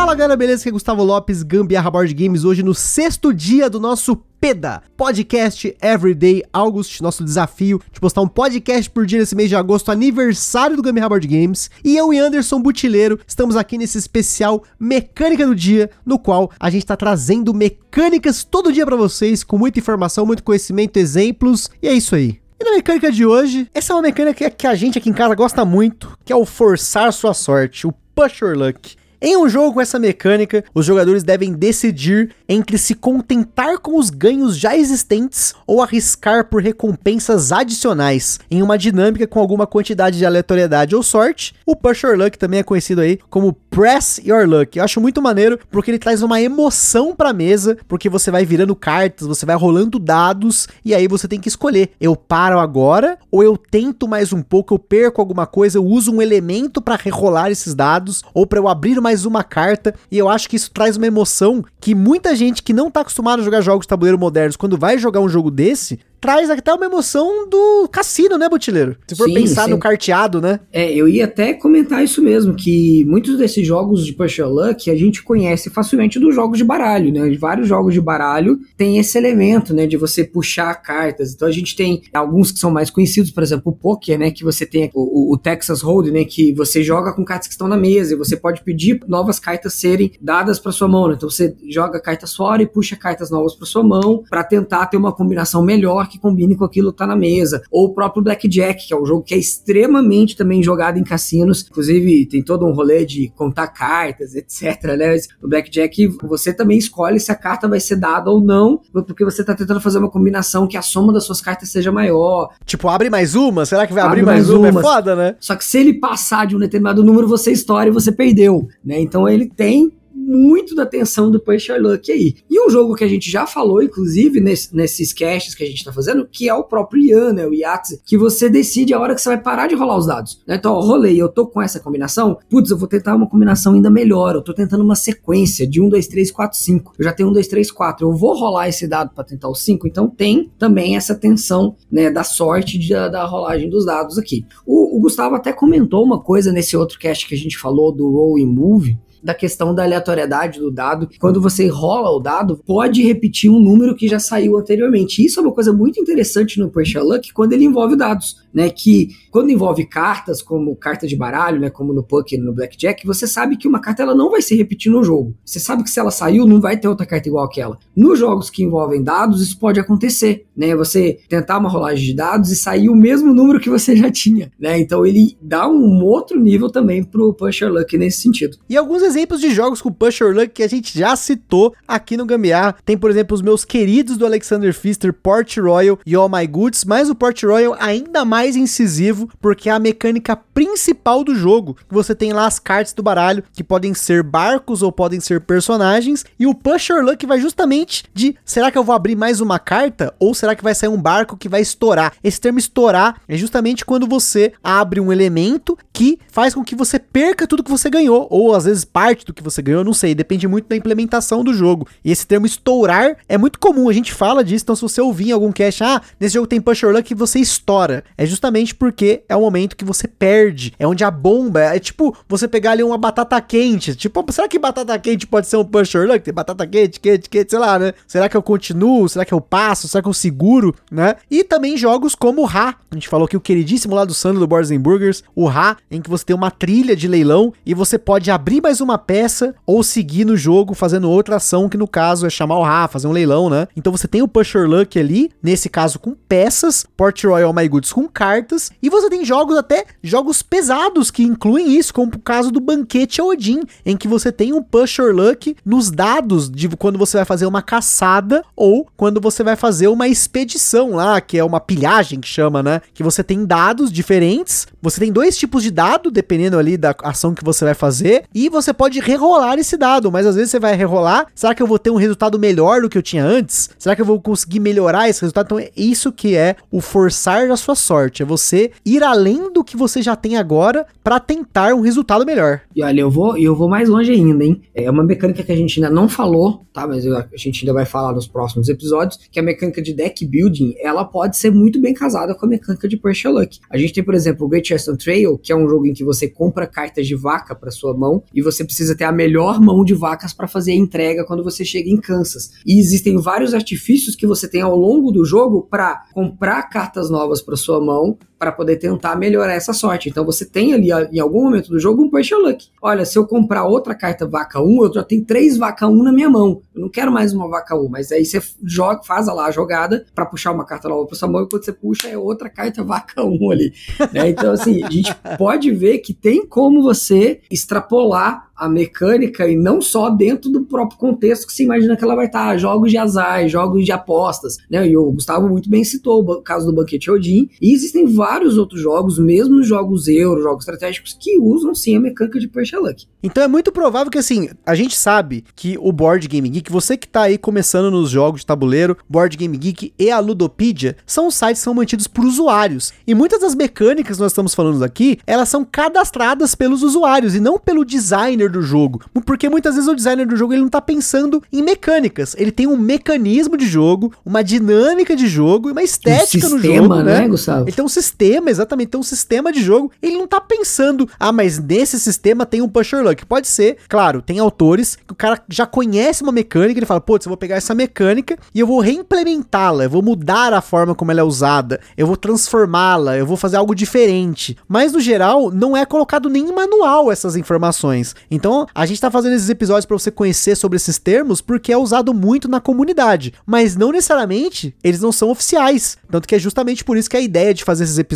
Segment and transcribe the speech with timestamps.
[0.00, 0.62] Fala galera, beleza?
[0.62, 5.76] Aqui é Gustavo Lopes, Gambiarra Board Games, hoje no sexto dia do nosso PEDA, Podcast
[5.78, 10.74] Everyday August, nosso desafio de postar um podcast por dia nesse mês de agosto, aniversário
[10.74, 11.70] do Gambiarra Board Games.
[11.84, 16.70] E eu e Anderson Butileiro estamos aqui nesse especial Mecânica do Dia, no qual a
[16.70, 21.86] gente tá trazendo mecânicas todo dia para vocês, com muita informação, muito conhecimento, exemplos, e
[21.86, 22.40] é isso aí.
[22.58, 25.34] E na mecânica de hoje, essa é uma mecânica que a gente aqui em casa
[25.34, 28.98] gosta muito, que é o forçar sua sorte, o push your luck.
[29.22, 34.08] Em um jogo com essa mecânica, os jogadores devem decidir entre se contentar com os
[34.08, 40.24] ganhos já existentes ou arriscar por recompensas adicionais em uma dinâmica com alguma quantidade de
[40.24, 41.54] aleatoriedade ou sorte.
[41.66, 44.78] O Push Your Luck também é conhecido aí como Press Your Luck.
[44.78, 48.74] Eu acho muito maneiro porque ele traz uma emoção pra mesa, porque você vai virando
[48.74, 53.42] cartas, você vai rolando dados e aí você tem que escolher: eu paro agora ou
[53.42, 57.50] eu tento mais um pouco, eu perco alguma coisa, eu uso um elemento para rerolar
[57.50, 60.70] esses dados ou para eu abrir uma mais uma carta, e eu acho que isso
[60.70, 64.16] traz uma emoção que muita gente que não tá acostumada a jogar jogos de tabuleiro
[64.16, 68.96] modernos, quando vai jogar um jogo desse, traz até uma emoção do cassino, né, Botileiro?
[69.06, 69.70] Se for sim, pensar sim.
[69.70, 70.60] no carteado, né?
[70.72, 74.96] É, eu ia até comentar isso mesmo, que muitos desses jogos de Push Luck a
[74.96, 77.36] gente conhece facilmente dos jogos de baralho, né?
[77.38, 81.32] Vários jogos de baralho tem esse elemento, né, de você puxar cartas.
[81.32, 84.44] Então a gente tem alguns que são mais conhecidos, por exemplo, o poker, né, que
[84.44, 87.76] você tem o, o Texas Hold, né, que você joga com cartas que estão na
[87.76, 91.14] mesa e você pode pedir novas cartas serem dadas para sua mão, né?
[91.16, 94.96] Então você joga cartas fora e puxa cartas novas para sua mão para tentar ter
[94.96, 97.62] uma combinação melhor que combine com aquilo que tá na mesa.
[97.70, 101.66] Ou o próprio Blackjack, que é um jogo que é extremamente também jogado em cassinos.
[101.70, 104.96] Inclusive, tem todo um rolê de contar cartas, etc.
[104.96, 105.16] Né?
[105.42, 109.44] O Blackjack, você também escolhe se a carta vai ser dada ou não, porque você
[109.44, 112.50] tá tentando fazer uma combinação que a soma das suas cartas seja maior.
[112.64, 113.64] Tipo, abre mais uma?
[113.64, 114.68] Será que vai abre abrir mais, mais uma?
[114.68, 115.36] É foda, né?
[115.40, 119.00] Só que se ele passar de um determinado número, você estoura e você perdeu, né?
[119.00, 122.36] Então ele tem muito da atenção do Push Your Luck aí.
[122.48, 125.84] E um jogo que a gente já falou, inclusive, nesse, nesses casts que a gente
[125.84, 129.14] tá fazendo, que é o próprio Ian, né, o Yahtzee, que você decide a hora
[129.14, 130.40] que você vai parar de rolar os dados.
[130.46, 130.56] Né?
[130.56, 133.90] Então, ó, rolei, eu tô com essa combinação, putz, eu vou tentar uma combinação ainda
[133.90, 136.92] melhor, eu tô tentando uma sequência de 1, 2, 3, 4, 5.
[136.98, 139.54] Eu já tenho 1, 2, 3, 4, eu vou rolar esse dado para tentar o
[139.54, 144.44] 5, então tem também essa tensão, né, da sorte de, da rolagem dos dados aqui.
[144.66, 148.10] O, o Gustavo até comentou uma coisa nesse outro cast que a gente falou do
[148.10, 151.08] Roll and Move, da questão da aleatoriedade do dado.
[151.18, 155.24] Quando você rola o dado, pode repetir um número que já saiu anteriormente.
[155.24, 158.70] Isso é uma coisa muito interessante no Push Luck quando ele envolve dados, né?
[158.70, 161.70] Que quando envolve cartas, como carta de baralho, né?
[161.70, 164.90] Como no poker, no blackjack, você sabe que uma carta ela não vai se repetir
[164.90, 165.34] no jogo.
[165.44, 167.78] Você sabe que se ela saiu, não vai ter outra carta igual aquela.
[167.96, 170.74] Nos jogos que envolvem dados, isso pode acontecer, né?
[170.76, 174.50] Você tentar uma rolagem de dados e sair o mesmo número que você já tinha,
[174.58, 174.78] né?
[174.78, 178.56] Então ele dá um outro nível também pro Push Luck nesse sentido.
[178.68, 182.24] E alguns exemplos de jogos com Push Luck que a gente já citou aqui no
[182.24, 182.76] Gambiar.
[182.84, 186.84] Tem, por exemplo, os meus queridos do Alexander Pfister, Port Royal e All My Goods,
[186.84, 191.76] mas o Port Royal ainda mais incisivo, porque é a mecânica principal do jogo.
[191.90, 196.24] Você tem lá as cartas do baralho, que podem ser barcos ou podem ser personagens,
[196.38, 200.14] e o Push Luck vai justamente de, será que eu vou abrir mais uma carta?
[200.18, 202.12] Ou será que vai sair um barco que vai estourar?
[202.22, 206.98] Esse termo estourar é justamente quando você abre um elemento que faz com que você
[206.98, 210.14] perca tudo que você ganhou, ou às vezes parte do que você ganhou, não sei,
[210.14, 211.88] depende muito da implementação do jogo.
[212.04, 215.30] E esse termo estourar é muito comum, a gente fala disso, então se você ouvir
[215.30, 218.04] em algum cast, ah, nesse jogo tem push or luck, você estoura.
[218.18, 222.14] É justamente porque é o momento que você perde, é onde a bomba, é tipo
[222.28, 225.94] você pegar ali uma batata quente, tipo, será que batata quente pode ser um push
[225.94, 226.20] or luck?
[226.20, 227.94] Tem batata quente, quente, quente, sei lá, né?
[228.06, 229.08] Será que eu continuo?
[229.08, 229.88] Será que eu passo?
[229.88, 231.14] Será que eu seguro, né?
[231.30, 234.46] E também jogos como Ra, a gente falou que o queridíssimo lá do Sandro do
[234.46, 238.30] Boards Burgers, o Ra, em que você tem uma trilha de leilão e você pode
[238.30, 242.30] abrir mais uma peça ou seguir no jogo fazendo outra ação, que no caso é
[242.30, 243.68] chamar o Ra, fazer um leilão, né?
[243.76, 247.68] Então você tem o Push Your Luck ali, nesse caso com peças, Port Royal My
[247.68, 252.18] Goods com cartas, e você tem jogos até jogos pesados que incluem isso, como o
[252.18, 256.68] caso do Banquete Odin, em que você tem um Push Your Luck nos dados de
[256.68, 261.38] quando você vai fazer uma caçada ou quando você vai fazer uma expedição lá, que
[261.38, 262.80] é uma pilhagem que chama, né?
[262.94, 267.34] Que você tem dados diferentes, você tem dois tipos de dado, dependendo ali da ação
[267.34, 270.74] que você vai fazer, e você pode rerolar esse dado, mas às vezes você vai
[270.74, 273.68] rerolar, será que eu vou ter um resultado melhor do que eu tinha antes?
[273.78, 275.44] Será que eu vou conseguir melhorar esse resultado?
[275.44, 279.62] Então é isso que é o forçar a sua sorte, é você ir além do
[279.62, 282.62] que você já tem agora para tentar um resultado melhor.
[282.74, 284.62] E olha, eu vou, eu vou mais longe ainda, hein?
[284.74, 286.86] É uma mecânica que a gente ainda não falou, tá?
[286.86, 290.74] Mas a gente ainda vai falar nos próximos episódios, que a mecânica de deck building,
[290.80, 293.58] ela pode ser muito bem casada com a mecânica de Push Luck.
[293.68, 296.02] A gente tem, por exemplo, o Great Western Trail, que é um jogo em que
[296.02, 299.84] você compra cartas de vaca para sua mão e você precisa ter a melhor mão
[299.84, 302.52] de vacas para fazer a entrega quando você chega em Kansas.
[302.64, 307.42] E existem vários artifícios que você tem ao longo do jogo para comprar cartas novas
[307.42, 310.08] para sua mão, para poder tentar melhorar essa sorte.
[310.08, 312.68] Então você tem ali em algum momento do jogo um push luck.
[312.80, 316.10] Olha, se eu comprar outra carta vaca 1, eu já tenho três vaca 1 na
[316.10, 316.62] minha mão.
[316.74, 320.06] Eu não quero mais uma vaca 1, mas aí você joga, faz lá a jogada
[320.14, 322.82] para puxar uma carta nova para sua mão e quando você puxa é outra carta
[322.82, 323.74] vaca 1 ali.
[324.10, 324.30] Né?
[324.30, 329.80] Então assim, a gente pode ver que tem como você extrapolar a mecânica e não
[329.80, 333.48] só dentro do próprio contexto que se imagina que ela vai estar, jogos de azar,
[333.48, 334.86] jogos de apostas, né?
[334.86, 338.80] E o Gustavo muito bem citou o caso do Banquete Odin, e existem vários outros
[338.80, 343.06] jogos, mesmo jogos euro, jogos estratégicos, que usam sim a mecânica de Push Luck.
[343.22, 346.96] Então é muito provável que assim, a gente sabe que o Board Game Geek, você
[346.96, 351.30] que tá aí começando nos jogos de tabuleiro, Board Game Geek e a Ludopedia, são
[351.30, 352.92] sites que são mantidos por usuários.
[353.06, 357.40] E muitas das mecânicas que nós estamos falando aqui, elas são cadastradas pelos usuários e
[357.40, 359.00] não pelo designer do jogo.
[359.26, 362.34] Porque muitas vezes o designer do jogo ele não tá pensando em mecânicas.
[362.38, 366.56] Ele tem um mecanismo de jogo, uma dinâmica de jogo e uma estética um sistema,
[366.56, 367.64] no jogo, né, né, Gustavo?
[367.64, 369.90] Ele tem um sistema, exatamente, tem um sistema de jogo.
[370.02, 373.24] Ele não tá pensando, ah, mas nesse sistema tem um pusher luck.
[373.26, 377.26] Pode ser, claro, tem autores que o cara já conhece uma mecânica, ele fala, putz,
[377.26, 381.10] eu vou pegar essa mecânica e eu vou reimplementá-la, eu vou mudar a forma como
[381.10, 384.56] ela é usada, eu vou transformá-la, eu vou fazer algo diferente.
[384.68, 388.14] Mas no geral, não é colocado nem em manual essas informações.
[388.30, 391.76] Então, a gente tá fazendo esses episódios para você conhecer sobre esses termos porque é
[391.76, 395.96] usado muito na comunidade, mas não necessariamente eles não são oficiais.
[396.10, 398.09] Tanto que é justamente por isso que a ideia de fazer esses episódios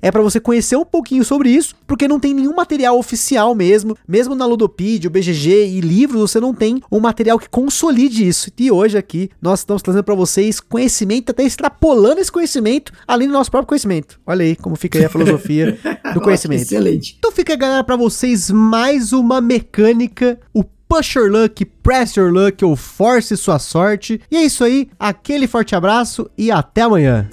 [0.00, 3.96] é para você conhecer um pouquinho sobre isso, porque não tem nenhum material oficial mesmo,
[4.06, 8.50] mesmo na Ludopedia, o BGG e livros, você não tem um material que consolide isso.
[8.58, 13.32] E hoje aqui nós estamos trazendo para vocês conhecimento, até extrapolando esse conhecimento, além do
[13.32, 14.20] nosso próprio conhecimento.
[14.26, 15.78] Olha aí como fica aí a filosofia
[16.14, 16.62] do conhecimento.
[16.62, 17.16] Excelente.
[17.18, 22.64] Então fica, galera, para vocês mais uma mecânica, o Push Your Luck, Press Your Luck
[22.64, 24.20] ou Force Sua Sorte.
[24.30, 27.28] E é isso aí, aquele forte abraço e até amanhã.